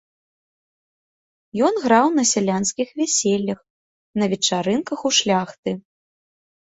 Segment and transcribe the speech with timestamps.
[1.67, 3.59] Ён граў на сялянскіх вяселлях,
[4.23, 5.71] на вечарынках у шляхты.